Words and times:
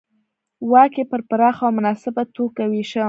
واک 0.71 0.93
یې 0.99 1.05
په 1.11 1.17
پراخه 1.29 1.63
او 1.67 1.75
مناسبه 1.77 2.23
توګه 2.35 2.63
وېشه 2.71 2.99